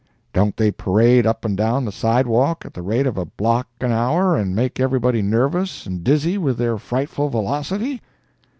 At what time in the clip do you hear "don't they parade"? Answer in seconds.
0.33-1.27